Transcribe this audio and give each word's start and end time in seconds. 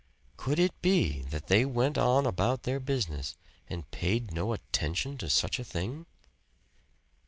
Could 0.35 0.57
it 0.57 0.81
be 0.81 1.21
that 1.29 1.45
they 1.45 1.63
went 1.63 1.95
on 1.95 2.25
about 2.25 2.63
their 2.63 2.79
business 2.79 3.37
and 3.69 3.91
paid 3.91 4.33
no 4.33 4.51
attention 4.51 5.15
to 5.19 5.29
such 5.29 5.59
a 5.59 5.63
thing? 5.63 6.07